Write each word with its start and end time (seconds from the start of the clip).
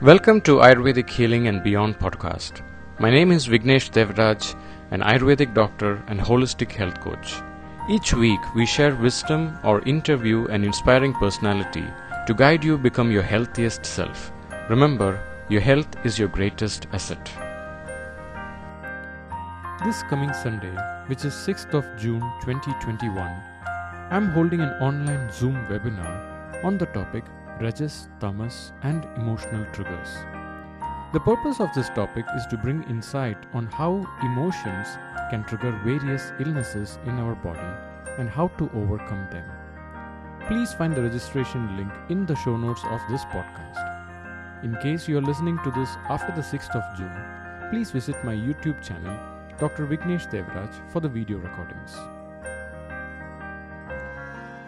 Welcome 0.00 0.42
to 0.42 0.58
Ayurvedic 0.58 1.10
Healing 1.10 1.48
and 1.48 1.60
Beyond 1.60 1.98
podcast. 1.98 2.62
My 3.00 3.10
name 3.10 3.32
is 3.32 3.48
Vignesh 3.48 3.90
Devraj, 3.90 4.54
an 4.92 5.00
Ayurvedic 5.00 5.54
doctor 5.54 6.00
and 6.06 6.20
holistic 6.20 6.70
health 6.70 7.00
coach. 7.00 7.34
Each 7.90 8.14
week, 8.14 8.38
we 8.54 8.64
share 8.64 8.94
wisdom 8.94 9.58
or 9.64 9.82
interview 9.82 10.46
an 10.46 10.62
inspiring 10.62 11.14
personality 11.14 11.82
to 12.28 12.32
guide 12.32 12.62
you 12.62 12.78
become 12.78 13.10
your 13.10 13.24
healthiest 13.24 13.84
self. 13.84 14.30
Remember, 14.70 15.20
your 15.48 15.62
health 15.62 15.88
is 16.04 16.16
your 16.16 16.28
greatest 16.28 16.86
asset. 16.92 17.24
This 19.84 20.04
coming 20.04 20.32
Sunday, 20.32 20.76
which 21.08 21.24
is 21.24 21.34
6th 21.34 21.74
of 21.74 21.84
June 22.00 22.20
2021, 22.42 23.42
I'm 24.12 24.30
holding 24.30 24.60
an 24.60 24.70
online 24.80 25.28
Zoom 25.32 25.56
webinar 25.66 26.64
on 26.64 26.78
the 26.78 26.86
topic 26.86 27.24
Rajas, 27.60 28.08
Tamas, 28.20 28.72
and 28.82 29.04
emotional 29.16 29.64
triggers. 29.72 30.08
The 31.12 31.20
purpose 31.20 31.58
of 31.58 31.72
this 31.74 31.88
topic 31.90 32.26
is 32.36 32.46
to 32.46 32.56
bring 32.56 32.82
insight 32.84 33.38
on 33.54 33.66
how 33.66 34.06
emotions 34.22 34.88
can 35.30 35.44
trigger 35.44 35.72
various 35.84 36.32
illnesses 36.38 36.98
in 37.06 37.18
our 37.18 37.34
body 37.34 38.18
and 38.18 38.28
how 38.28 38.48
to 38.58 38.70
overcome 38.74 39.26
them. 39.30 39.44
Please 40.46 40.72
find 40.72 40.94
the 40.94 41.02
registration 41.02 41.76
link 41.76 41.92
in 42.10 42.26
the 42.26 42.36
show 42.36 42.56
notes 42.56 42.82
of 42.90 43.00
this 43.10 43.24
podcast. 43.24 44.64
In 44.64 44.76
case 44.82 45.08
you 45.08 45.18
are 45.18 45.22
listening 45.22 45.58
to 45.64 45.70
this 45.70 45.90
after 46.08 46.32
the 46.32 46.42
6th 46.42 46.74
of 46.76 46.98
June, 46.98 47.70
please 47.70 47.90
visit 47.90 48.22
my 48.24 48.34
YouTube 48.34 48.82
channel, 48.82 49.18
Dr. 49.58 49.86
Vignesh 49.86 50.30
Devraj, 50.30 50.72
for 50.90 51.00
the 51.00 51.08
video 51.08 51.38
recordings. 51.38 51.96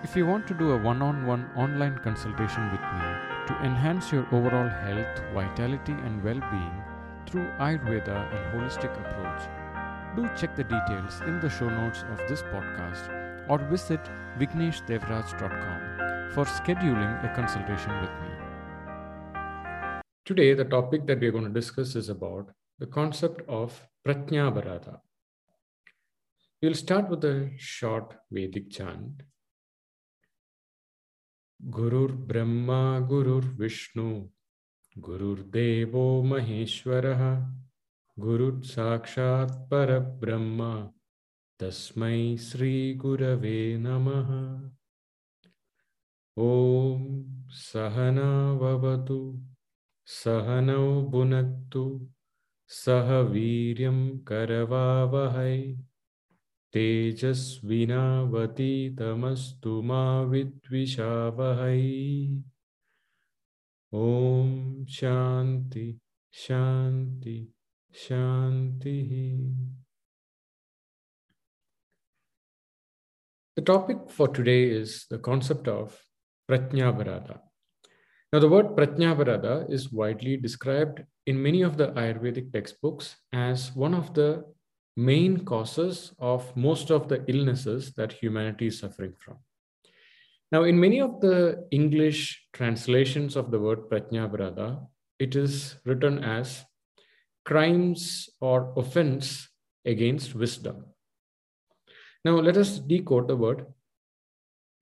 If 0.02 0.16
you 0.16 0.24
want 0.26 0.46
to 0.46 0.54
do 0.54 0.70
a 0.70 0.78
one 0.78 1.02
on 1.02 1.26
one 1.26 1.50
online 1.54 1.98
consultation 1.98 2.70
with 2.70 2.80
me 2.80 3.08
to 3.48 3.54
enhance 3.62 4.10
your 4.10 4.26
overall 4.32 4.70
health, 4.70 5.20
vitality, 5.34 5.92
and 5.92 6.24
well 6.24 6.40
being 6.52 6.82
through 7.26 7.46
Ayurveda 7.58 8.16
and 8.34 8.46
holistic 8.54 8.92
approach, 9.02 9.42
do 10.16 10.26
check 10.40 10.56
the 10.56 10.64
details 10.64 11.20
in 11.26 11.38
the 11.40 11.50
show 11.50 11.68
notes 11.68 12.02
of 12.12 12.18
this 12.30 12.40
podcast 12.44 13.10
or 13.50 13.58
visit 13.58 14.00
vigneshdevraj.com 14.38 16.32
for 16.32 16.46
scheduling 16.46 17.22
a 17.22 17.34
consultation 17.34 17.92
with 18.00 18.10
me. 18.22 18.30
Today, 20.24 20.54
the 20.54 20.64
topic 20.64 21.06
that 21.08 21.20
we're 21.20 21.32
going 21.32 21.44
to 21.52 21.60
discuss 21.60 21.94
is 21.94 22.08
about 22.08 22.48
the 22.78 22.86
concept 22.86 23.42
of 23.46 23.86
Pratnyabarada. 24.08 25.00
We'll 26.62 26.72
start 26.72 27.10
with 27.10 27.22
a 27.26 27.50
short 27.58 28.14
Vedic 28.30 28.70
chant 28.70 29.24
गुरुर्ब्रह्मा 31.64 33.00
गुरुर्विष्णु 33.00 34.28
गुरुर्देवो 34.98 36.22
महेश्वरः 36.22 37.52
गुरुर्साक्षात् 38.18 39.70
परब्रह्म, 39.70 40.90
तस्मै 41.58 42.36
श्रीगुरवे 42.36 43.78
नमः। 43.78 44.70
ॐ 46.38 47.24
सहनावतु 47.50 49.46
सहनौ 50.06 51.02
भुनक्तु 51.02 52.10
सह 52.68 53.20
वीर्यं 53.20 54.18
करवावहै। 54.18 55.78
तेजस्विनावतीतमस्तु 56.74 59.72
मा 59.90 60.02
विद्विषावहै 60.32 61.84
ॐ 64.02 64.52
शान्ति 64.98 65.86
शान्ति 66.44 67.38
शान्तिः 68.06 69.12
The 73.56 73.62
topic 73.62 73.98
for 74.08 74.28
today 74.28 74.70
is 74.70 75.06
the 75.10 75.18
concept 75.18 75.68
of 75.68 75.98
Pratnyabarada. 76.48 77.40
Now, 78.32 78.38
the 78.38 78.48
word 78.48 78.76
Pratnyabarada 78.76 79.70
is 79.70 79.92
widely 79.92 80.36
described 80.36 81.02
in 81.26 81.42
many 81.42 81.62
of 81.62 81.76
the 81.76 81.88
Ayurvedic 81.88 82.52
textbooks 82.52 83.16
as 83.32 83.74
one 83.74 83.92
of 83.92 84.14
the 84.14 84.44
main 84.96 85.44
causes 85.44 86.12
of 86.18 86.54
most 86.56 86.90
of 86.90 87.08
the 87.08 87.24
illnesses 87.28 87.92
that 87.94 88.12
humanity 88.12 88.66
is 88.66 88.78
suffering 88.78 89.14
from. 89.18 89.38
Now, 90.52 90.64
in 90.64 90.80
many 90.80 91.00
of 91.00 91.20
the 91.20 91.66
English 91.70 92.46
translations 92.52 93.36
of 93.36 93.50
the 93.50 93.58
word 93.60 93.88
Pratnyabrada, 93.88 94.86
it 95.18 95.36
is 95.36 95.76
written 95.84 96.24
as 96.24 96.64
crimes 97.44 98.28
or 98.40 98.72
offense 98.76 99.48
against 99.84 100.34
wisdom. 100.34 100.86
Now, 102.24 102.40
let 102.40 102.56
us 102.56 102.78
decode 102.78 103.28
the 103.28 103.36
word 103.36 103.66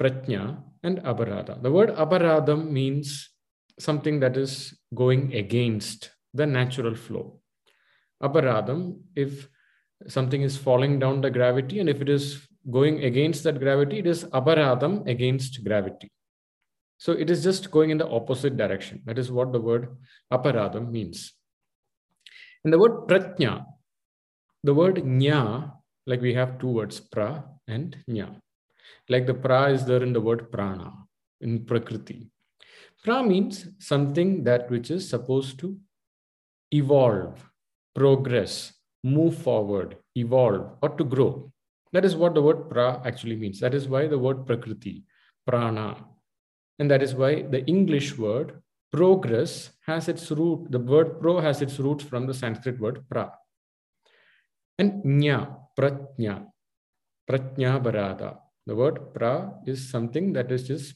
Pratnya 0.00 0.62
and 0.82 0.98
Aparada. 1.02 1.62
The 1.62 1.70
word 1.70 1.90
Aparadam 1.90 2.70
means 2.70 3.30
something 3.78 4.20
that 4.20 4.36
is 4.36 4.76
going 4.94 5.34
against 5.34 6.10
the 6.34 6.46
natural 6.46 6.94
flow. 6.94 7.40
Aparadam, 8.22 9.00
if 9.14 9.48
something 10.06 10.42
is 10.42 10.56
falling 10.56 10.98
down 10.98 11.20
the 11.20 11.30
gravity 11.30 11.80
and 11.80 11.88
if 11.88 12.00
it 12.00 12.08
is 12.08 12.46
going 12.70 13.04
against 13.04 13.42
that 13.44 13.58
gravity 13.58 13.98
it 13.98 14.06
is 14.06 14.24
aparadam 14.26 15.06
against 15.08 15.64
gravity. 15.64 16.10
So 16.98 17.12
it 17.12 17.30
is 17.30 17.42
just 17.42 17.70
going 17.70 17.90
in 17.90 17.98
the 17.98 18.08
opposite 18.08 18.56
direction. 18.56 19.02
That 19.04 19.18
is 19.18 19.30
what 19.30 19.52
the 19.52 19.60
word 19.60 19.96
aparadam 20.32 20.90
means. 20.90 21.32
And 22.64 22.72
the 22.72 22.78
word 22.78 23.08
pratnya 23.08 23.64
the 24.64 24.74
word 24.74 24.96
nya 24.96 25.72
like 26.06 26.20
we 26.20 26.34
have 26.34 26.58
two 26.58 26.68
words 26.68 27.00
pra 27.00 27.44
and 27.66 27.96
nya. 28.08 28.40
Like 29.08 29.26
the 29.26 29.34
pra 29.34 29.66
is 29.66 29.84
there 29.84 30.02
in 30.02 30.12
the 30.12 30.20
word 30.20 30.50
prana 30.50 30.92
in 31.40 31.64
prakriti. 31.64 32.30
Pra 33.04 33.22
means 33.22 33.68
something 33.78 34.42
that 34.44 34.68
which 34.70 34.90
is 34.90 35.08
supposed 35.08 35.58
to 35.60 35.78
evolve 36.72 37.50
progress 37.94 38.72
move 39.04 39.36
forward, 39.36 39.96
evolve, 40.14 40.76
or 40.82 40.90
to 40.90 41.04
grow. 41.04 41.52
That 41.92 42.04
is 42.04 42.16
what 42.16 42.34
the 42.34 42.42
word 42.42 42.68
pra 42.68 43.00
actually 43.04 43.36
means. 43.36 43.60
That 43.60 43.74
is 43.74 43.88
why 43.88 44.06
the 44.06 44.18
word 44.18 44.46
prakriti, 44.46 45.04
prana. 45.46 46.04
And 46.78 46.90
that 46.90 47.02
is 47.02 47.14
why 47.14 47.42
the 47.42 47.64
English 47.66 48.18
word 48.18 48.60
progress 48.92 49.70
has 49.86 50.08
its 50.08 50.30
root, 50.30 50.70
the 50.70 50.78
word 50.78 51.20
pro 51.20 51.40
has 51.40 51.62
its 51.62 51.78
roots 51.78 52.04
from 52.04 52.26
the 52.26 52.34
Sanskrit 52.34 52.78
word 52.78 53.04
pra. 53.08 53.30
And 54.78 55.02
nya, 55.04 55.56
pratnya, 55.78 56.46
pratnya 57.28 57.82
barada. 57.82 58.38
The 58.66 58.74
word 58.74 59.14
pra 59.14 59.54
is 59.66 59.90
something 59.90 60.32
that 60.34 60.52
is 60.52 60.68
just 60.68 60.94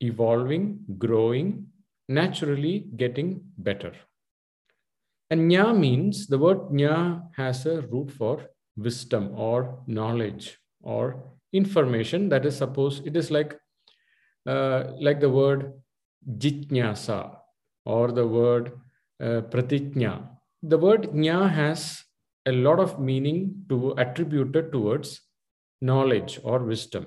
evolving, 0.00 0.84
growing, 0.98 1.66
naturally 2.08 2.86
getting 2.96 3.40
better. 3.58 3.92
And 5.32 5.50
nya 5.50 5.66
means 5.84 6.26
the 6.26 6.38
word 6.38 6.58
nya 6.78 7.22
has 7.36 7.64
a 7.64 7.80
root 7.92 8.10
for 8.18 8.34
wisdom 8.76 9.30
or 9.34 9.78
knowledge 9.86 10.58
or 10.82 11.04
information 11.54 12.28
that 12.28 12.44
is 12.44 12.56
supposed, 12.58 13.06
it 13.06 13.16
is 13.16 13.30
like, 13.30 13.58
uh, 14.46 14.92
like 15.00 15.20
the 15.20 15.30
word 15.30 15.72
jitnyasa 16.36 17.34
or 17.86 18.12
the 18.12 18.26
word 18.26 18.72
uh. 19.20 19.40
The 20.72 20.78
word 20.86 21.02
nya 21.24 21.50
has 21.50 22.04
a 22.44 22.52
lot 22.52 22.78
of 22.78 23.00
meaning 23.00 23.64
to 23.70 23.94
attributed 23.96 24.70
towards 24.70 25.22
knowledge 25.80 26.40
or 26.44 26.58
wisdom. 26.58 27.06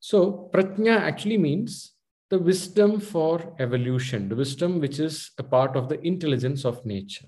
So 0.00 0.50
pratnya 0.52 1.00
actually 1.00 1.38
means 1.38 1.92
the 2.30 2.38
wisdom 2.38 3.00
for 3.00 3.54
evolution, 3.58 4.28
the 4.28 4.36
wisdom 4.36 4.80
which 4.80 4.98
is 4.98 5.30
a 5.38 5.42
part 5.42 5.76
of 5.76 5.88
the 5.88 6.00
intelligence 6.06 6.64
of 6.64 6.84
nature. 6.84 7.26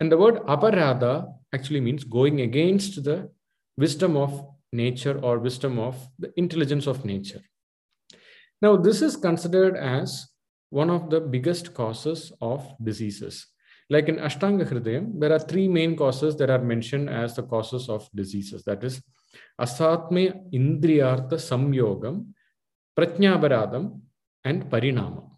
And 0.00 0.10
the 0.10 0.18
word 0.18 0.36
aparada 0.46 1.32
actually 1.52 1.80
means 1.80 2.04
going 2.04 2.40
against 2.40 3.02
the 3.04 3.30
wisdom 3.76 4.16
of 4.16 4.46
nature 4.72 5.18
or 5.22 5.38
wisdom 5.38 5.78
of 5.78 6.08
the 6.18 6.32
intelligence 6.36 6.86
of 6.86 7.04
nature. 7.04 7.40
Now, 8.60 8.76
this 8.76 9.02
is 9.02 9.16
considered 9.16 9.76
as 9.76 10.28
one 10.70 10.90
of 10.90 11.10
the 11.10 11.20
biggest 11.20 11.74
causes 11.74 12.32
of 12.40 12.66
diseases. 12.82 13.46
Like 13.90 14.08
in 14.08 14.16
Ashtanga 14.16 14.66
Hridayam, 14.66 15.20
there 15.20 15.32
are 15.32 15.38
three 15.38 15.68
main 15.68 15.94
causes 15.96 16.36
that 16.36 16.50
are 16.50 16.62
mentioned 16.62 17.10
as 17.10 17.36
the 17.36 17.42
causes 17.42 17.88
of 17.88 18.08
diseases. 18.14 18.64
That 18.64 18.82
is 18.82 19.02
Asatme 19.60 20.52
Indriyartha 20.52 21.34
Samyogam, 21.34 22.26
Pratnyabaradam, 22.96 24.00
and 24.44 24.64
Parinama. 24.70 25.30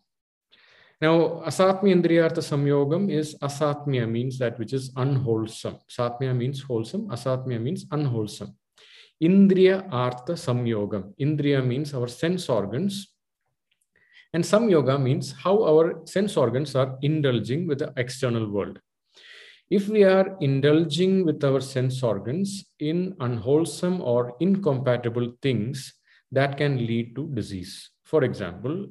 Now, 1.01 1.43
asatmya 1.47 1.95
indriyartha 1.95 2.43
samyogam 2.43 3.11
is 3.11 3.35
asatmya 3.43 4.11
means 4.11 4.39
that 4.39 4.59
which 4.59 4.73
is 4.73 4.93
unwholesome. 4.97 5.79
Satmya 5.91 6.35
means 6.35 6.63
wholesome, 6.63 7.09
asatmya 7.09 7.61
means 7.61 7.85
unwholesome. 7.91 8.57
Indriya 9.23 9.89
artha 9.91 10.33
samyogam. 10.33 11.15
Indriya 11.21 11.67
means 11.67 11.95
our 11.95 12.09
sense 12.09 12.49
organs. 12.49 13.15
And 14.33 14.45
samyoga 14.45 15.01
means 15.01 15.33
how 15.33 15.65
our 15.65 16.07
sense 16.07 16.37
organs 16.37 16.75
are 16.75 16.99
indulging 17.01 17.67
with 17.67 17.79
the 17.79 17.93
external 17.97 18.51
world. 18.51 18.79
If 19.71 19.89
we 19.89 20.05
are 20.05 20.37
indulging 20.41 21.25
with 21.25 21.43
our 21.43 21.61
sense 21.61 22.03
organs 22.03 22.67
in 22.79 23.17
unwholesome 23.21 24.01
or 24.01 24.37
incompatible 24.41 25.33
things, 25.43 25.93
that 26.33 26.57
can 26.57 26.79
lead 26.87 27.15
to 27.17 27.29
disease. 27.35 27.91
For 28.05 28.25
example, 28.25 28.89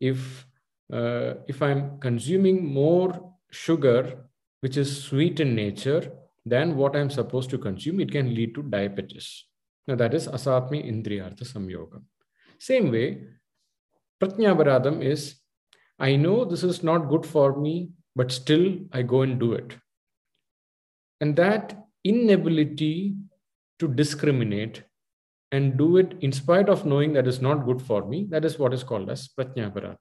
if 0.00 0.46
uh, 0.92 1.34
if 1.46 1.62
I'm 1.62 2.00
consuming 2.00 2.66
more 2.66 3.34
sugar, 3.50 4.24
which 4.60 4.76
is 4.76 5.04
sweet 5.04 5.38
in 5.38 5.54
nature, 5.54 6.12
than 6.46 6.76
what 6.76 6.96
I'm 6.96 7.10
supposed 7.10 7.50
to 7.50 7.58
consume, 7.58 8.00
it 8.00 8.10
can 8.10 8.34
lead 8.34 8.54
to 8.54 8.62
diabetes. 8.62 9.44
Now 9.86 9.96
that 9.96 10.14
is 10.14 10.26
asatmi 10.26 10.86
indriyartha 10.92 11.44
samyoga. 11.52 12.02
Same 12.58 12.90
way, 12.90 13.24
pratnyabaradam 14.20 15.02
is 15.02 15.36
I 15.98 16.16
know 16.16 16.44
this 16.44 16.64
is 16.64 16.82
not 16.82 17.08
good 17.10 17.26
for 17.26 17.60
me, 17.60 17.90
but 18.16 18.32
still 18.32 18.78
I 18.92 19.02
go 19.02 19.22
and 19.22 19.38
do 19.38 19.52
it. 19.52 19.76
And 21.20 21.36
that 21.36 21.76
inability 22.04 23.16
to 23.78 23.88
discriminate 23.88 24.82
and 25.52 25.76
do 25.76 25.96
it 25.96 26.16
in 26.20 26.32
spite 26.32 26.68
of 26.68 26.86
knowing 26.86 27.12
that 27.14 27.26
is 27.26 27.40
not 27.40 27.64
good 27.64 27.82
for 27.82 28.06
me, 28.06 28.26
that 28.30 28.44
is 28.44 28.58
what 28.58 28.72
is 28.72 28.84
called 28.84 29.10
as 29.10 29.28
pratnyabarata. 29.28 29.96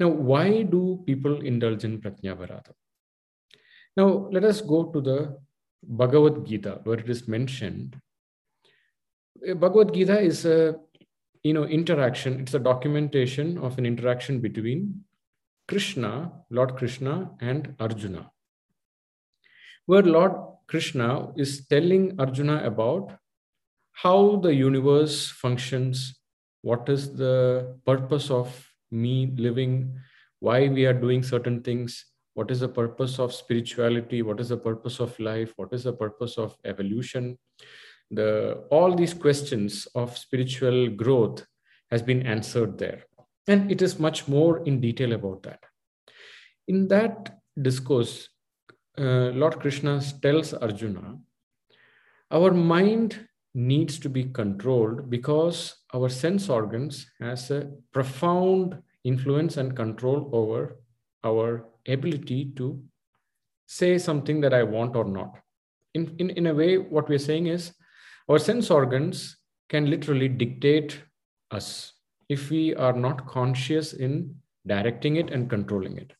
Now, 0.00 0.08
why 0.08 0.62
do 0.62 1.02
people 1.06 1.42
indulge 1.42 1.84
in 1.84 2.00
pratnyabarata? 2.00 2.72
Now, 3.96 4.28
let 4.32 4.44
us 4.44 4.60
go 4.60 4.84
to 4.84 5.00
the 5.00 5.38
Bhagavad 5.82 6.46
Gita, 6.46 6.80
where 6.84 6.98
it 6.98 7.08
is 7.08 7.28
mentioned. 7.28 8.00
Bhagavad 9.42 9.92
Gita 9.92 10.20
is 10.20 10.44
a 10.44 10.76
you 11.42 11.52
know 11.52 11.64
interaction. 11.64 12.40
It's 12.40 12.54
a 12.54 12.58
documentation 12.58 13.58
of 13.58 13.78
an 13.78 13.86
interaction 13.86 14.40
between 14.40 15.04
Krishna, 15.68 16.32
Lord 16.50 16.76
Krishna, 16.76 17.30
and 17.40 17.74
Arjuna, 17.80 18.30
where 19.86 20.02
Lord 20.02 20.32
Krishna 20.68 21.32
is 21.36 21.66
telling 21.66 22.18
Arjuna 22.18 22.64
about 22.64 23.12
how 23.92 24.36
the 24.36 24.54
universe 24.54 25.30
functions, 25.30 26.18
what 26.62 26.88
is 26.88 27.14
the 27.16 27.76
purpose 27.86 28.30
of 28.30 28.72
me 28.90 29.32
living, 29.36 29.94
why 30.40 30.68
we 30.68 30.86
are 30.86 30.92
doing 30.92 31.22
certain 31.22 31.62
things, 31.62 32.06
what 32.34 32.50
is 32.50 32.60
the 32.60 32.68
purpose 32.68 33.18
of 33.18 33.32
spirituality, 33.32 34.22
what 34.22 34.40
is 34.40 34.48
the 34.48 34.56
purpose 34.56 35.00
of 35.00 35.18
life, 35.20 35.52
what 35.56 35.72
is 35.72 35.84
the 35.84 35.92
purpose 35.92 36.38
of 36.38 36.56
evolution. 36.64 37.38
The, 38.10 38.64
all 38.70 38.94
these 38.94 39.14
questions 39.14 39.86
of 39.94 40.16
spiritual 40.16 40.88
growth 40.88 41.46
has 41.90 42.02
been 42.02 42.26
answered 42.26 42.78
there. 42.78 43.04
And 43.46 43.70
it 43.70 43.82
is 43.82 43.98
much 43.98 44.28
more 44.28 44.64
in 44.64 44.80
detail 44.80 45.12
about 45.12 45.42
that. 45.42 45.64
In 46.68 46.88
that 46.88 47.38
discourse, 47.60 48.28
uh, 48.98 49.30
Lord 49.34 49.60
Krishna 49.60 50.00
tells 50.22 50.54
Arjuna, 50.54 51.18
our 52.30 52.52
mind 52.52 53.28
needs 53.54 53.98
to 53.98 54.08
be 54.08 54.24
controlled 54.24 55.10
because 55.10 55.76
our 55.94 56.08
sense 56.08 56.48
organs 56.48 57.06
has 57.20 57.50
a 57.50 57.70
profound 57.92 58.80
influence 59.04 59.56
and 59.56 59.76
control 59.76 60.30
over 60.32 60.78
our 61.24 61.66
ability 61.86 62.52
to 62.56 62.82
say 63.66 63.98
something 63.98 64.40
that 64.40 64.54
I 64.54 64.62
want 64.62 64.96
or 64.96 65.04
not. 65.04 65.38
In, 65.94 66.14
in, 66.18 66.30
in 66.30 66.46
a 66.46 66.54
way, 66.54 66.78
what 66.78 67.08
we're 67.08 67.18
saying 67.18 67.46
is 67.46 67.72
our 68.28 68.38
sense 68.38 68.70
organs 68.70 69.36
can 69.68 69.90
literally 69.90 70.28
dictate 70.28 71.02
us 71.50 71.92
if 72.28 72.50
we 72.50 72.74
are 72.74 72.92
not 72.92 73.26
conscious 73.26 73.92
in 73.92 74.34
directing 74.66 75.16
it 75.16 75.30
and 75.30 75.50
controlling 75.50 75.98
it. 75.98 76.12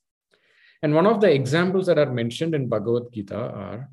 And 0.82 0.94
one 0.94 1.06
of 1.06 1.20
the 1.20 1.32
examples 1.32 1.86
that 1.86 1.98
are 1.98 2.12
mentioned 2.12 2.54
in 2.54 2.68
Bhagavad 2.68 3.12
Gita 3.12 3.36
are 3.36 3.88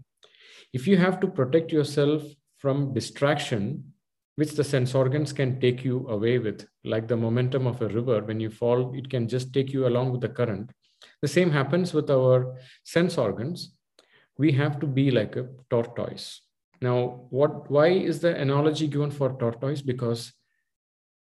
if 0.73 0.87
you 0.87 0.97
have 0.97 1.19
to 1.19 1.27
protect 1.27 1.71
yourself 1.71 2.23
from 2.59 2.93
distraction, 2.93 3.93
which 4.35 4.53
the 4.53 4.63
sense 4.63 4.93
organs 4.93 5.33
can 5.33 5.59
take 5.59 5.83
you 5.83 6.07
away 6.07 6.37
with, 6.37 6.67
like 6.83 7.07
the 7.07 7.17
momentum 7.17 7.67
of 7.67 7.81
a 7.81 7.87
river. 7.87 8.23
When 8.23 8.39
you 8.39 8.49
fall, 8.49 8.93
it 8.95 9.09
can 9.09 9.27
just 9.27 9.53
take 9.53 9.73
you 9.73 9.87
along 9.87 10.11
with 10.11 10.21
the 10.21 10.29
current. 10.29 10.71
The 11.21 11.27
same 11.27 11.51
happens 11.51 11.93
with 11.93 12.09
our 12.09 12.55
sense 12.83 13.17
organs. 13.17 13.75
We 14.37 14.51
have 14.53 14.79
to 14.81 14.87
be 14.87 15.11
like 15.11 15.35
a 15.35 15.47
tortoise. 15.69 16.41
Now, 16.81 17.27
what? 17.29 17.69
Why 17.69 17.87
is 17.87 18.19
the 18.19 18.35
analogy 18.35 18.87
given 18.87 19.11
for 19.11 19.37
tortoise? 19.37 19.81
Because 19.81 20.31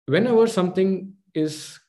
whenever 0.05 0.47
something 0.47 1.13
is 1.33 1.79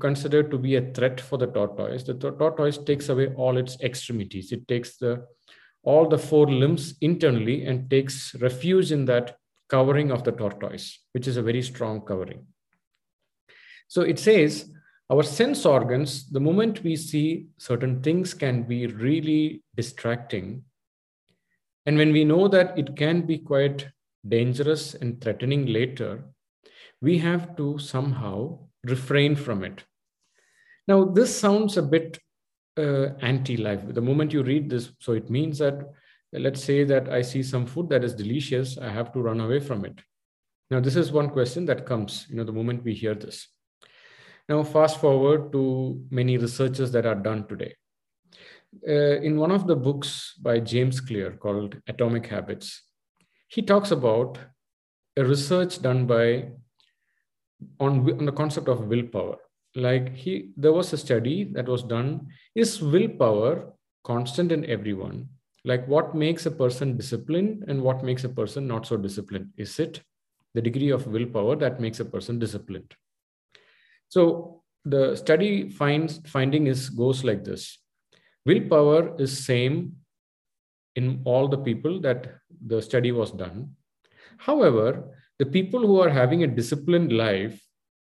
considered 0.00 0.50
to 0.50 0.58
be 0.58 0.76
a 0.76 0.92
threat 0.92 1.20
for 1.20 1.38
the 1.38 1.46
tortoise, 1.46 2.02
the 2.02 2.14
tortoise 2.14 2.78
takes 2.78 3.08
away 3.08 3.28
all 3.34 3.56
its 3.56 3.80
extremities. 3.80 4.52
It 4.52 4.68
takes 4.68 4.98
the 4.98 5.26
all 5.88 6.06
the 6.06 6.18
four 6.18 6.46
limbs 6.62 6.94
internally 7.00 7.64
and 7.64 7.88
takes 7.88 8.34
refuge 8.46 8.92
in 8.92 9.06
that 9.06 9.36
covering 9.70 10.10
of 10.10 10.22
the 10.22 10.32
tortoise, 10.32 10.86
which 11.12 11.26
is 11.26 11.38
a 11.38 11.42
very 11.42 11.62
strong 11.62 12.02
covering. 12.02 12.44
So 13.88 14.02
it 14.02 14.18
says 14.18 14.70
our 15.10 15.22
sense 15.22 15.64
organs, 15.64 16.28
the 16.30 16.40
moment 16.40 16.84
we 16.84 16.94
see 16.94 17.46
certain 17.56 18.02
things, 18.02 18.34
can 18.34 18.64
be 18.64 18.86
really 18.86 19.62
distracting. 19.76 20.64
And 21.86 21.96
when 21.96 22.12
we 22.12 22.24
know 22.24 22.48
that 22.48 22.78
it 22.78 22.94
can 22.94 23.22
be 23.22 23.38
quite 23.38 23.88
dangerous 24.28 24.94
and 24.94 25.18
threatening 25.22 25.64
later, 25.66 26.24
we 27.00 27.16
have 27.18 27.56
to 27.56 27.78
somehow 27.78 28.58
refrain 28.84 29.36
from 29.36 29.64
it. 29.64 29.84
Now, 30.86 31.04
this 31.04 31.34
sounds 31.34 31.78
a 31.78 31.82
bit 31.82 32.18
uh, 32.78 33.14
anti-life. 33.20 33.82
The 33.92 34.00
moment 34.00 34.32
you 34.32 34.42
read 34.42 34.70
this, 34.70 34.90
so 35.00 35.12
it 35.12 35.28
means 35.28 35.58
that 35.58 35.92
let's 36.32 36.62
say 36.62 36.84
that 36.84 37.08
I 37.08 37.22
see 37.22 37.42
some 37.42 37.66
food 37.66 37.88
that 37.88 38.04
is 38.04 38.14
delicious, 38.14 38.78
I 38.78 38.90
have 38.90 39.12
to 39.12 39.20
run 39.20 39.40
away 39.40 39.60
from 39.60 39.84
it. 39.84 40.00
Now, 40.70 40.80
this 40.80 40.96
is 40.96 41.10
one 41.10 41.30
question 41.30 41.64
that 41.66 41.86
comes, 41.86 42.26
you 42.28 42.36
know, 42.36 42.44
the 42.44 42.52
moment 42.52 42.84
we 42.84 42.94
hear 42.94 43.14
this. 43.14 43.48
Now, 44.48 44.62
fast 44.62 45.00
forward 45.00 45.52
to 45.52 46.04
many 46.10 46.38
researches 46.38 46.92
that 46.92 47.06
are 47.06 47.14
done 47.14 47.46
today. 47.48 47.74
Uh, 48.86 49.20
in 49.22 49.38
one 49.38 49.50
of 49.50 49.66
the 49.66 49.76
books 49.76 50.34
by 50.40 50.60
James 50.60 51.00
Clear 51.00 51.32
called 51.32 51.76
Atomic 51.86 52.26
Habits, 52.26 52.82
he 53.48 53.62
talks 53.62 53.90
about 53.90 54.38
a 55.16 55.24
research 55.24 55.80
done 55.80 56.06
by 56.06 56.50
on, 57.80 58.08
on 58.18 58.24
the 58.26 58.32
concept 58.32 58.68
of 58.68 58.86
willpower 58.86 59.38
like 59.78 60.14
he 60.14 60.50
there 60.56 60.72
was 60.72 60.92
a 60.92 60.98
study 60.98 61.44
that 61.52 61.66
was 61.66 61.82
done. 61.82 62.28
Is 62.54 62.82
willpower 62.82 63.72
constant 64.04 64.52
in 64.52 64.64
everyone? 64.66 65.28
Like 65.64 65.86
what 65.86 66.14
makes 66.14 66.46
a 66.46 66.50
person 66.50 66.96
disciplined 66.96 67.64
and 67.68 67.82
what 67.82 68.04
makes 68.04 68.24
a 68.24 68.28
person 68.28 68.66
not 68.66 68.86
so 68.86 68.96
disciplined? 68.96 69.50
Is 69.56 69.78
it 69.78 70.02
the 70.54 70.62
degree 70.62 70.90
of 70.90 71.06
willpower 71.06 71.56
that 71.56 71.80
makes 71.80 72.00
a 72.00 72.04
person 72.04 72.38
disciplined? 72.38 72.94
So 74.08 74.62
the 74.84 75.16
study 75.16 75.68
finds 75.68 76.18
finding 76.26 76.66
is 76.66 76.88
goes 76.88 77.24
like 77.24 77.44
this. 77.44 77.78
Willpower 78.46 79.20
is 79.20 79.44
same 79.44 79.96
in 80.96 81.20
all 81.24 81.48
the 81.48 81.58
people 81.58 82.00
that 82.00 82.34
the 82.66 82.80
study 82.80 83.12
was 83.12 83.30
done. 83.30 83.76
However 84.38 85.14
the 85.38 85.46
people 85.46 85.86
who 85.86 86.00
are 86.00 86.10
having 86.10 86.42
a 86.42 86.46
disciplined 86.46 87.12
life 87.12 87.60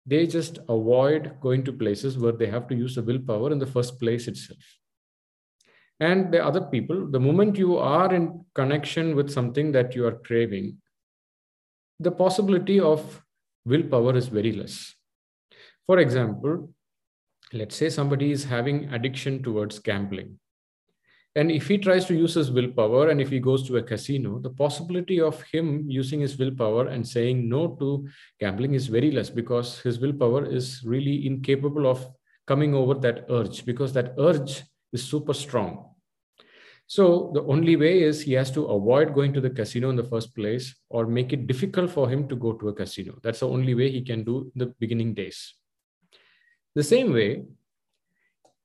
they 0.06 0.26
just 0.26 0.58
avoid 0.68 1.38
going 1.40 1.64
to 1.64 1.72
places 1.72 2.18
where 2.18 2.32
they 2.32 2.46
have 2.46 2.68
to 2.68 2.74
use 2.74 2.94
the 2.94 3.02
willpower 3.02 3.52
in 3.52 3.58
the 3.58 3.66
first 3.66 3.98
place 3.98 4.28
itself. 4.28 4.58
And 6.00 6.32
the 6.32 6.44
other 6.44 6.62
people, 6.62 7.10
the 7.10 7.20
moment 7.20 7.58
you 7.58 7.76
are 7.76 8.12
in 8.14 8.44
connection 8.54 9.14
with 9.14 9.30
something 9.30 9.72
that 9.72 9.94
you 9.94 10.06
are 10.06 10.18
craving, 10.18 10.78
the 11.98 12.10
possibility 12.10 12.80
of 12.80 13.22
willpower 13.66 14.16
is 14.16 14.28
very 14.28 14.52
less. 14.52 14.94
For 15.86 15.98
example, 15.98 16.72
let's 17.52 17.76
say 17.76 17.90
somebody 17.90 18.32
is 18.32 18.44
having 18.44 18.92
addiction 18.94 19.42
towards 19.42 19.78
gambling 19.78 20.38
and 21.36 21.50
if 21.50 21.68
he 21.68 21.78
tries 21.78 22.04
to 22.06 22.14
use 22.14 22.34
his 22.34 22.50
willpower 22.50 23.10
and 23.10 23.20
if 23.20 23.30
he 23.30 23.38
goes 23.38 23.66
to 23.68 23.76
a 23.76 23.82
casino, 23.82 24.40
the 24.40 24.50
possibility 24.50 25.20
of 25.20 25.40
him 25.52 25.88
using 25.88 26.20
his 26.20 26.36
willpower 26.36 26.88
and 26.88 27.06
saying 27.06 27.48
no 27.48 27.76
to 27.78 28.08
gambling 28.40 28.74
is 28.74 28.88
very 28.88 29.12
less 29.12 29.30
because 29.30 29.78
his 29.80 30.00
willpower 30.00 30.44
is 30.44 30.82
really 30.84 31.26
incapable 31.26 31.86
of 31.86 32.04
coming 32.48 32.74
over 32.74 32.94
that 32.94 33.26
urge 33.30 33.64
because 33.64 33.92
that 33.92 34.14
urge 34.18 34.64
is 34.92 35.04
super 35.04 35.32
strong. 35.32 35.86
So 36.88 37.30
the 37.32 37.44
only 37.44 37.76
way 37.76 38.02
is 38.02 38.22
he 38.22 38.32
has 38.32 38.50
to 38.50 38.64
avoid 38.64 39.14
going 39.14 39.32
to 39.34 39.40
the 39.40 39.50
casino 39.50 39.90
in 39.90 39.96
the 39.96 40.02
first 40.02 40.34
place 40.34 40.74
or 40.88 41.06
make 41.06 41.32
it 41.32 41.46
difficult 41.46 41.92
for 41.92 42.10
him 42.10 42.26
to 42.26 42.34
go 42.34 42.54
to 42.54 42.70
a 42.70 42.74
casino. 42.74 43.20
That's 43.22 43.38
the 43.38 43.48
only 43.48 43.76
way 43.76 43.92
he 43.92 44.02
can 44.02 44.24
do 44.24 44.50
the 44.56 44.74
beginning 44.80 45.14
days. 45.14 45.54
The 46.74 46.82
same 46.82 47.12
way, 47.12 47.44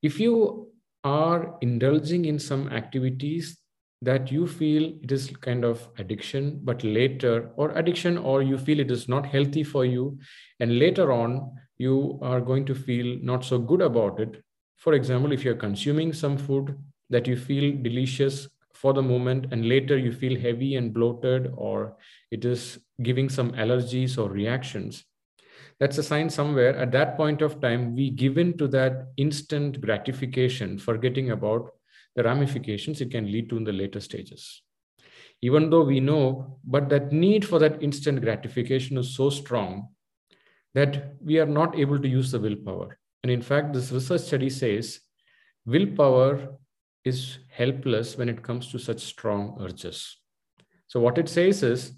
if 0.02 0.18
you 0.18 0.72
are 1.06 1.56
indulging 1.60 2.24
in 2.24 2.38
some 2.38 2.68
activities 2.68 3.58
that 4.02 4.30
you 4.30 4.46
feel 4.46 4.92
it 5.02 5.12
is 5.12 5.30
kind 5.40 5.64
of 5.64 5.88
addiction, 5.98 6.60
but 6.64 6.82
later, 6.82 7.52
or 7.56 7.70
addiction, 7.78 8.18
or 8.18 8.42
you 8.42 8.58
feel 8.58 8.80
it 8.80 8.90
is 8.90 9.08
not 9.08 9.24
healthy 9.24 9.62
for 9.62 9.84
you, 9.84 10.18
and 10.60 10.78
later 10.78 11.12
on, 11.12 11.52
you 11.78 12.18
are 12.22 12.40
going 12.40 12.66
to 12.66 12.74
feel 12.74 13.18
not 13.22 13.44
so 13.44 13.58
good 13.58 13.80
about 13.80 14.18
it. 14.20 14.42
For 14.76 14.94
example, 14.94 15.32
if 15.32 15.44
you're 15.44 15.54
consuming 15.54 16.12
some 16.12 16.36
food 16.36 16.76
that 17.10 17.26
you 17.26 17.36
feel 17.36 17.80
delicious 17.82 18.48
for 18.74 18.92
the 18.92 19.02
moment 19.02 19.46
and 19.52 19.68
later 19.68 19.96
you 19.96 20.12
feel 20.12 20.38
heavy 20.38 20.74
and 20.74 20.92
bloated 20.92 21.52
or 21.56 21.96
it 22.30 22.44
is 22.44 22.78
giving 23.02 23.28
some 23.28 23.52
allergies 23.52 24.18
or 24.18 24.28
reactions, 24.30 25.04
that's 25.78 25.98
a 25.98 26.02
sign 26.02 26.30
somewhere 26.30 26.76
at 26.76 26.92
that 26.92 27.16
point 27.16 27.42
of 27.42 27.60
time 27.60 27.94
we 27.94 28.10
give 28.10 28.38
in 28.38 28.56
to 28.58 28.68
that 28.68 29.08
instant 29.16 29.80
gratification, 29.80 30.78
forgetting 30.78 31.30
about 31.30 31.70
the 32.14 32.22
ramifications 32.22 33.00
it 33.00 33.10
can 33.10 33.30
lead 33.30 33.50
to 33.50 33.58
in 33.58 33.64
the 33.64 33.72
later 33.72 34.00
stages. 34.00 34.62
Even 35.42 35.68
though 35.68 35.84
we 35.84 36.00
know, 36.00 36.58
but 36.64 36.88
that 36.88 37.12
need 37.12 37.44
for 37.44 37.58
that 37.58 37.82
instant 37.82 38.22
gratification 38.22 38.96
is 38.96 39.14
so 39.14 39.28
strong 39.28 39.88
that 40.74 41.14
we 41.20 41.38
are 41.38 41.46
not 41.46 41.78
able 41.78 41.98
to 41.98 42.08
use 42.08 42.30
the 42.30 42.40
willpower. 42.40 42.98
And 43.22 43.30
in 43.30 43.42
fact, 43.42 43.74
this 43.74 43.92
research 43.92 44.22
study 44.22 44.48
says 44.48 45.00
willpower 45.66 46.56
is 47.04 47.38
helpless 47.50 48.16
when 48.16 48.28
it 48.28 48.42
comes 48.42 48.70
to 48.72 48.78
such 48.78 49.00
strong 49.00 49.58
urges. 49.60 50.16
So, 50.86 51.00
what 51.00 51.18
it 51.18 51.28
says 51.28 51.62
is 51.62 51.92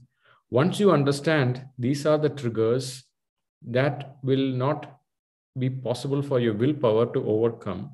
once 0.51 0.81
you 0.81 0.91
understand 0.91 1.65
these 1.79 2.07
are 2.07 2.19
the 2.19 2.29
triggers 2.29 3.05
that 3.67 4.17
will 4.23 4.53
not 4.53 5.01
be 5.59 5.69
possible 5.69 6.23
for 6.23 6.41
your 6.41 6.55
willpower 6.55 7.13
to 7.13 7.25
overcome, 7.27 7.91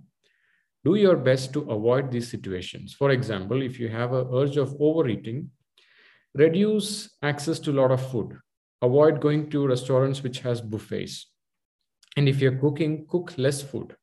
do 0.85 0.97
your 0.97 1.17
best 1.17 1.53
to 1.55 1.71
avoid 1.71 2.11
these 2.11 2.31
situations. 2.31 2.95
For 2.95 3.11
example, 3.11 3.63
if 3.63 3.81
you 3.81 3.89
have 3.89 4.13
an 4.13 4.29
urge 4.33 4.57
of 4.59 4.77
overeating, 4.81 5.51
reduce 6.35 7.17
access 7.23 7.59
to 7.61 7.71
a 7.71 7.79
lot 7.81 7.91
of 7.91 8.11
food. 8.11 8.39
Avoid 8.83 9.21
going 9.21 9.49
to 9.51 9.67
restaurants 9.67 10.23
which 10.23 10.41
has 10.41 10.61
buffets. 10.61 11.31
And 12.17 12.29
if 12.29 12.41
you're 12.41 12.59
cooking, 12.59 13.07
cook 13.09 13.33
less 13.39 13.63
food 13.63 13.97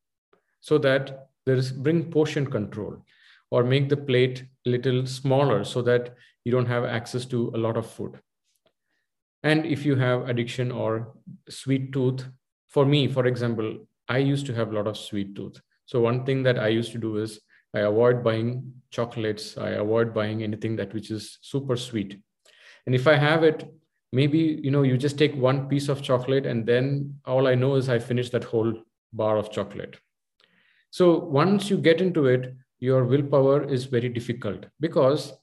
so 0.60 0.77
that 0.80 1.27
there 1.46 1.56
is 1.56 1.72
bring 1.72 2.12
portion 2.12 2.46
control 2.50 3.06
or 3.51 3.63
make 3.63 3.89
the 3.89 3.98
plate 3.98 4.46
a 4.65 4.70
little 4.70 5.06
smaller 5.06 5.63
so 5.63 5.82
that 5.84 6.15
you 6.46 6.51
don't 6.51 6.65
have 6.65 6.84
access 6.84 7.25
to 7.25 7.51
a 7.53 7.58
lot 7.58 7.77
of 7.77 7.86
food. 7.86 8.20
And 9.43 9.65
if 9.65 9.86
you 9.86 9.95
have 9.95 10.29
addiction 10.29 10.71
or 10.71 11.13
sweet 11.50 11.91
tooth, 11.91 12.25
for 12.67 12.86
me, 12.86 13.07
for 13.07 13.25
example, 13.25 13.86
I 14.07 14.17
used 14.17 14.45
to 14.48 14.53
have 14.53 14.71
a 14.71 14.75
lot 14.75 14.88
of 14.88 14.98
sweet 14.98 15.36
tooth. 15.36 15.60
So 15.86 16.00
one 16.00 16.25
thing 16.25 16.43
that 16.43 16.60
I 16.60 16.67
used 16.67 16.91
to 16.93 16.98
do 16.98 17.17
is 17.17 17.39
I 17.74 17.79
avoid 17.79 18.24
buying 18.24 18.74
chocolates. 18.91 19.57
I 19.57 19.69
avoid 19.71 20.13
buying 20.13 20.43
anything 20.43 20.75
that 20.77 20.93
which 20.93 21.12
is 21.12 21.39
super 21.41 21.75
sweet. 21.75 22.19
And 22.86 22.95
if 22.95 23.07
I 23.07 23.15
have 23.15 23.43
it, 23.43 23.69
maybe 24.12 24.60
you 24.62 24.71
know 24.71 24.83
you 24.83 24.98
just 24.98 25.17
take 25.17 25.36
one 25.36 25.67
piece 25.69 25.88
of 25.88 26.01
chocolate 26.01 26.45
and 26.45 26.65
then 26.65 27.15
all 27.25 27.48
I 27.48 27.55
know 27.55 27.75
is 27.75 27.89
I 27.89 28.00
finish 28.00 28.29
that 28.31 28.43
whole 28.43 28.74
bar 29.13 29.38
of 29.38 29.51
chocolate. 29.51 29.98
So 30.89 31.17
once 31.17 31.69
you 31.69 31.77
get 31.77 32.01
into 32.01 32.25
it, 32.25 32.53
your 32.79 33.05
willpower 33.05 33.63
is 33.63 33.86
very 33.86 34.10
difficult 34.10 34.65
because 34.79 35.33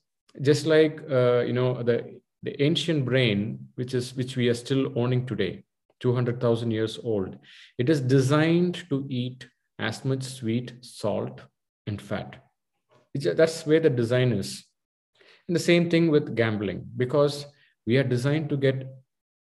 just 0.42 0.66
like 0.66 1.00
uh, 1.10 1.40
you 1.40 1.52
know 1.52 1.82
the 1.82 2.20
the 2.42 2.60
ancient 2.62 3.04
brain, 3.04 3.68
which 3.74 3.94
is 3.94 4.14
which 4.14 4.36
we 4.36 4.48
are 4.48 4.54
still 4.54 4.92
owning 4.96 5.26
today, 5.26 5.64
200,000 6.00 6.70
years 6.70 6.98
old, 7.02 7.36
it 7.78 7.88
is 7.88 8.00
designed 8.00 8.88
to 8.88 9.06
eat 9.08 9.48
as 9.78 10.04
much 10.04 10.22
sweet, 10.22 10.72
salt, 10.80 11.40
and 11.86 12.00
fat. 12.00 12.44
It's, 13.14 13.26
that's 13.36 13.66
where 13.66 13.80
the 13.80 13.90
design 13.90 14.32
is. 14.32 14.64
And 15.48 15.56
the 15.56 15.60
same 15.60 15.88
thing 15.88 16.10
with 16.10 16.36
gambling, 16.36 16.86
because 16.96 17.46
we 17.86 17.96
are 17.96 18.04
designed 18.04 18.50
to 18.50 18.56
get, 18.56 18.86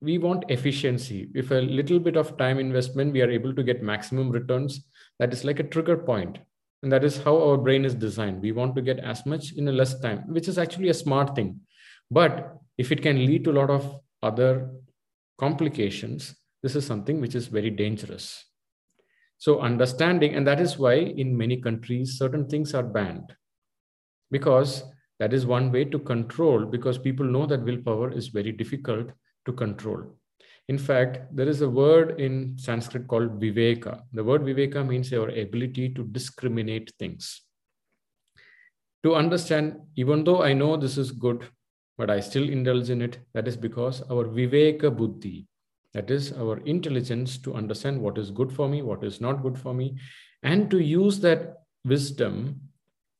we 0.01 0.17
want 0.17 0.45
efficiency. 0.49 1.29
If 1.33 1.51
a 1.51 1.55
little 1.55 1.99
bit 1.99 2.17
of 2.17 2.37
time 2.37 2.59
investment, 2.59 3.13
we 3.13 3.21
are 3.21 3.31
able 3.31 3.55
to 3.55 3.63
get 3.63 3.81
maximum 3.81 4.29
returns, 4.29 4.85
that 5.19 5.31
is 5.31 5.45
like 5.45 5.59
a 5.59 5.63
trigger 5.63 5.97
point. 5.97 6.37
And 6.83 6.91
that 6.91 7.03
is 7.03 7.23
how 7.23 7.41
our 7.41 7.57
brain 7.57 7.85
is 7.85 7.95
designed. 7.95 8.41
We 8.41 8.51
want 8.51 8.75
to 8.75 8.81
get 8.81 8.99
as 8.99 9.25
much 9.25 9.53
in 9.53 9.67
a 9.67 9.71
less 9.71 9.99
time, 9.99 10.25
which 10.27 10.47
is 10.47 10.57
actually 10.57 10.89
a 10.89 10.93
smart 10.93 11.35
thing. 11.35 11.61
But 12.11 12.57
if 12.77 12.91
it 12.91 13.01
can 13.01 13.25
lead 13.25 13.43
to 13.43 13.51
a 13.51 13.59
lot 13.59 13.69
of 13.69 13.99
other 14.21 14.69
complications, 15.37 16.35
this 16.63 16.75
is 16.75 16.85
something 16.85 17.21
which 17.21 17.35
is 17.35 17.47
very 17.47 17.69
dangerous. 17.69 18.45
So, 19.37 19.59
understanding, 19.59 20.35
and 20.35 20.47
that 20.47 20.61
is 20.61 20.77
why 20.77 20.95
in 20.95 21.37
many 21.37 21.57
countries, 21.57 22.17
certain 22.17 22.47
things 22.47 22.73
are 22.73 22.83
banned 22.83 23.35
because 24.31 24.83
that 25.19 25.33
is 25.33 25.45
one 25.45 25.71
way 25.71 25.85
to 25.85 25.99
control, 25.99 26.65
because 26.65 26.97
people 26.97 27.25
know 27.25 27.45
that 27.45 27.63
willpower 27.63 28.11
is 28.11 28.27
very 28.29 28.51
difficult 28.51 29.11
to 29.45 29.53
control. 29.53 30.17
In 30.67 30.77
fact, 30.77 31.19
there 31.31 31.47
is 31.47 31.61
a 31.61 31.69
word 31.69 32.19
in 32.19 32.57
Sanskrit 32.57 33.07
called 33.07 33.39
viveka. 33.39 34.01
The 34.13 34.23
word 34.23 34.41
viveka 34.41 34.85
means 34.85 35.11
your 35.11 35.29
ability 35.29 35.89
to 35.89 36.03
discriminate 36.03 36.91
things. 36.97 37.41
To 39.03 39.13
understand, 39.13 39.79
even 39.95 40.23
though 40.23 40.41
I 40.41 40.53
know 40.53 40.75
this 40.75 40.97
is 40.97 41.11
good, 41.11 41.47
but 41.97 42.09
I 42.09 42.19
still 42.19 42.49
indulge 42.49 42.89
in 42.89 43.01
it. 43.01 43.19
That 43.33 43.47
is 43.47 43.57
because 43.57 44.01
our 44.03 44.25
viveka 44.25 44.95
buddhi, 44.95 45.47
that 45.93 46.11
is 46.11 46.33
our 46.33 46.57
intelligence 46.59 47.37
to 47.39 47.53
understand 47.53 48.01
what 48.01 48.17
is 48.17 48.31
good 48.31 48.51
for 48.51 48.67
me, 48.67 48.81
what 48.81 49.03
is 49.03 49.21
not 49.21 49.41
good 49.41 49.57
for 49.57 49.73
me, 49.73 49.97
and 50.43 50.69
to 50.71 50.79
use 50.79 51.19
that 51.21 51.55
wisdom 51.85 52.59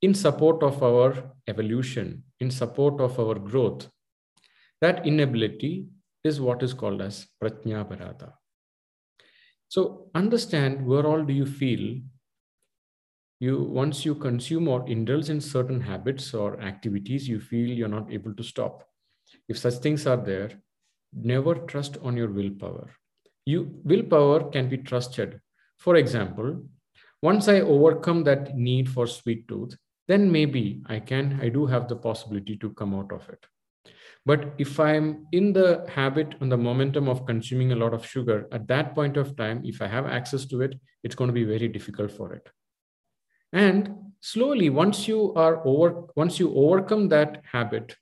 in 0.02 0.14
support 0.14 0.62
of 0.62 0.84
our 0.84 1.32
evolution, 1.48 2.24
in 2.40 2.52
support 2.52 3.00
of 3.00 3.20
our 3.20 3.36
growth. 3.36 3.88
That 4.82 5.08
inability 5.08 5.88
is 6.24 6.42
what 6.42 6.62
is 6.64 6.74
called 6.74 7.02
as 7.02 7.28
pratnya 7.42 8.34
So 9.70 10.10
understand 10.14 10.86
where 10.86 11.06
all 11.06 11.24
do 11.24 11.34
you 11.34 11.46
feel 11.46 12.02
you 13.40 13.64
once 13.64 14.06
you 14.06 14.16
consume 14.16 14.68
or 14.68 14.88
indulge 14.88 15.30
in 15.30 15.42
certain 15.42 15.82
habits 15.82 16.34
or 16.34 16.60
activities 16.62 17.28
you 17.28 17.40
feel 17.40 17.68
you're 17.70 17.88
not 17.88 18.12
able 18.12 18.34
to 18.34 18.44
stop. 18.44 18.84
If 19.50 19.58
such 19.58 19.76
things 19.76 20.08
are 20.08 20.18
there 20.18 20.52
never 21.14 21.56
trust 21.56 21.98
on 22.02 22.18
your 22.18 22.30
willpower. 22.30 22.90
You 23.46 23.80
willpower 23.84 24.50
can 24.52 24.70
be 24.70 24.78
trusted. 24.78 25.42
For 25.78 25.98
example 25.98 26.64
once 27.22 27.48
i 27.48 27.60
overcome 27.62 28.24
that 28.24 28.56
need 28.56 28.90
for 28.90 29.08
sweet 29.08 29.48
tooth 29.48 29.76
then 30.08 30.32
maybe 30.32 30.82
i 30.88 31.00
can 31.00 31.40
i 31.42 31.50
do 31.50 31.66
have 31.66 31.88
the 31.88 31.96
possibility 31.96 32.56
to 32.58 32.70
come 32.72 32.94
out 32.94 33.12
of 33.12 33.28
it. 33.30 33.46
But 34.26 34.54
if 34.58 34.80
i'm 34.80 35.28
in 35.32 35.54
the 35.54 35.86
habit 35.90 36.36
and 36.40 36.52
the 36.52 36.58
momentum 36.58 37.10
of 37.10 37.26
consuming 37.26 37.72
a 37.72 37.76
lot 37.76 37.94
of 37.94 38.06
sugar 38.06 38.48
at 38.52 38.68
that 38.68 38.96
point 38.96 39.18
of 39.18 39.36
time 39.36 39.62
if 39.66 39.82
i 39.82 39.88
have 39.88 40.06
access 40.06 40.46
to 40.46 40.62
it 40.62 40.80
it's 41.04 41.16
going 41.16 41.28
to 41.28 41.34
be 41.34 41.44
very 41.44 41.68
difficult 41.68 42.12
for 42.12 42.34
it 42.34 42.50
and 43.54 43.90
slowly 44.22 44.70
once 44.70 45.08
you 45.08 45.34
are 45.36 45.66
over 45.68 46.04
once 46.16 46.40
you 46.40 46.54
overcome 46.56 47.08
that 47.10 47.42
habit 47.52 47.96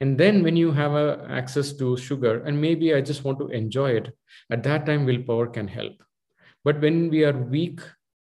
and 0.00 0.18
then 0.18 0.42
when 0.42 0.56
you 0.56 0.72
have 0.72 0.92
a 0.92 1.26
access 1.30 1.72
to 1.72 1.96
sugar 1.96 2.42
and 2.44 2.60
maybe 2.60 2.94
i 2.94 3.00
just 3.00 3.24
want 3.24 3.38
to 3.38 3.48
enjoy 3.48 3.90
it 3.90 4.12
at 4.50 4.62
that 4.62 4.86
time 4.86 5.04
willpower 5.04 5.46
can 5.46 5.68
help. 5.68 6.02
But 6.64 6.80
when 6.80 7.10
we 7.10 7.24
are 7.24 7.36
weak 7.36 7.80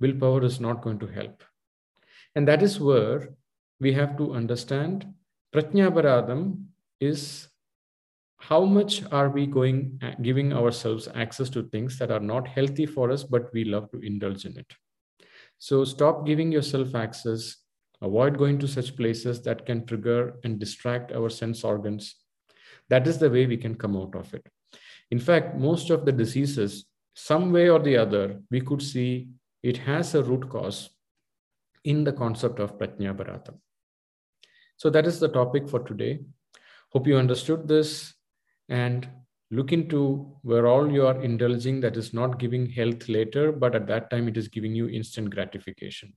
willpower 0.01 0.45
is 0.45 0.61
not 0.61 0.83
going 0.83 0.99
to 1.01 1.07
help. 1.07 1.43
And 2.35 2.47
that 2.49 2.63
is 2.63 2.81
where 2.81 3.31
we 3.81 3.93
have 3.93 4.17
to 4.19 4.35
understand 4.35 5.07
pratnyaparadam 5.55 6.65
is 7.01 7.49
how 8.39 8.65
much 8.65 9.03
are 9.13 9.29
we 9.29 9.47
going 9.47 9.99
uh, 10.03 10.13
giving 10.23 10.53
ourselves 10.53 11.09
access 11.15 11.51
to 11.51 11.65
things 11.65 11.99
that 11.99 12.11
are 12.11 12.21
not 12.21 12.49
healthy 12.49 12.87
for 12.87 13.11
us 13.11 13.25
but 13.25 13.53
we 13.53 13.65
love 13.65 13.91
to 13.91 13.99
indulge 14.01 14.45
in 14.47 14.57
it 14.57 14.73
so 15.61 15.85
stop 15.85 16.25
giving 16.25 16.51
yourself 16.51 16.95
access. 16.95 17.59
Avoid 18.01 18.39
going 18.39 18.59
to 18.61 18.67
such 18.67 18.97
places 18.97 19.43
that 19.43 19.67
can 19.67 19.85
trigger 19.85 20.37
and 20.43 20.59
distract 20.59 21.13
our 21.13 21.29
sense 21.29 21.63
organs. 21.65 22.15
That 22.89 23.07
is 23.07 23.19
the 23.19 23.29
way 23.29 23.45
we 23.47 23.59
can 23.59 23.75
come 23.75 23.95
out 23.95 24.15
of 24.15 24.33
it. 24.33 24.47
In 25.11 25.19
fact, 25.19 25.57
most 25.57 25.91
of 25.91 26.07
the 26.07 26.13
diseases, 26.13 26.87
some 27.15 27.53
way 27.53 27.69
or 27.69 27.79
the 27.79 27.99
other, 27.99 28.41
we 28.51 28.63
could 28.63 28.81
see 28.81 29.29
it 29.63 29.77
has 29.77 30.15
a 30.15 30.23
root 30.23 30.49
cause 30.49 30.89
in 31.85 32.05
the 32.05 32.13
concept 32.15 32.59
of 32.59 32.79
Pratnya 32.79 33.15
Bharata. 33.15 33.53
So 34.79 34.89
that 34.89 35.07
is 35.07 35.21
the 35.21 35.29
topic 35.29 35.69
for 35.69 35.81
today. 35.81 36.21
Hope 36.91 37.07
you 37.07 37.19
understood 37.19 37.69
this 37.69 38.15
and 38.71 39.07
look 39.51 39.73
into 39.73 40.37
where 40.43 40.67
all 40.67 40.91
you 40.91 41.07
are 41.07 41.21
indulging 41.23 41.81
that 41.81 41.97
is 41.97 42.15
not 42.15 42.39
giving 42.39 42.71
health 42.71 43.09
later, 43.09 43.51
but 43.51 43.75
at 43.75 43.87
that 43.89 44.11
time 44.11 44.29
it 44.29 44.37
is 44.37 44.49
giving 44.49 44.75
you 44.75 44.89
instant 44.89 45.31
gratification. 45.31 46.13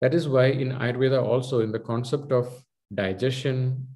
That 0.00 0.14
is 0.14 0.28
why 0.28 0.46
in 0.46 0.70
Ayurveda, 0.70 1.22
also 1.22 1.60
in 1.60 1.70
the 1.70 1.78
concept 1.78 2.32
of 2.32 2.48
digestion 2.94 3.86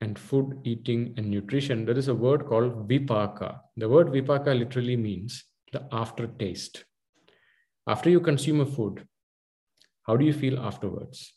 and 0.00 0.18
food 0.18 0.60
eating 0.64 1.14
and 1.16 1.30
nutrition, 1.30 1.84
there 1.84 1.98
is 1.98 2.08
a 2.08 2.14
word 2.14 2.46
called 2.46 2.88
vipaka. 2.88 3.60
The 3.76 3.88
word 3.88 4.08
vipaka 4.08 4.58
literally 4.58 4.96
means 4.96 5.44
the 5.72 5.86
aftertaste. 5.92 6.84
After 7.86 8.10
you 8.10 8.20
consume 8.20 8.60
a 8.60 8.66
food, 8.66 9.06
how 10.06 10.16
do 10.16 10.24
you 10.24 10.32
feel 10.32 10.58
afterwards? 10.58 11.34